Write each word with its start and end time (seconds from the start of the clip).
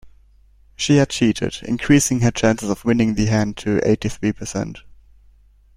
She 0.75 0.95
had 0.97 1.09
cheated, 1.11 1.57
increasing 1.61 2.21
her 2.21 2.31
chances 2.31 2.71
of 2.71 2.83
winning 2.83 3.13
the 3.13 3.27
hand 3.27 3.55
to 3.57 3.87
eighty-three 3.87 4.31
percent 4.31 4.79